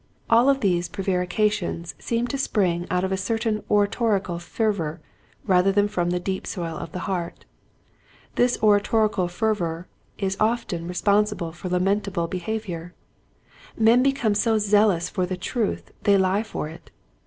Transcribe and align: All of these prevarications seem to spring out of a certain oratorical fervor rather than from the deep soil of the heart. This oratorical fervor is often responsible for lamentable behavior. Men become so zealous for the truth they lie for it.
All 0.31 0.49
of 0.49 0.61
these 0.61 0.89
prevarications 0.89 1.93
seem 1.99 2.25
to 2.29 2.37
spring 2.39 2.87
out 2.89 3.03
of 3.03 3.11
a 3.11 3.17
certain 3.17 3.63
oratorical 3.69 4.39
fervor 4.39 4.99
rather 5.45 5.71
than 5.71 5.87
from 5.87 6.09
the 6.09 6.19
deep 6.19 6.47
soil 6.47 6.75
of 6.75 6.91
the 6.91 7.01
heart. 7.05 7.45
This 8.33 8.57
oratorical 8.63 9.27
fervor 9.27 9.85
is 10.17 10.37
often 10.39 10.87
responsible 10.87 11.51
for 11.51 11.69
lamentable 11.69 12.25
behavior. 12.27 12.95
Men 13.77 14.01
become 14.01 14.33
so 14.33 14.57
zealous 14.57 15.07
for 15.07 15.27
the 15.27 15.37
truth 15.37 15.91
they 16.01 16.17
lie 16.17 16.41
for 16.41 16.67
it. 16.67 16.89